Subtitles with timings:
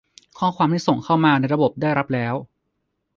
[0.39, 2.33] ข้อความที่ส่งเข้ามาในระบบได้รับแล้ว